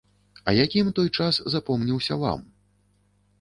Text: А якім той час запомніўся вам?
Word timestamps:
А 0.47 0.53
якім 0.65 0.87
той 0.99 1.11
час 1.17 1.39
запомніўся 1.57 2.19
вам? 2.25 2.41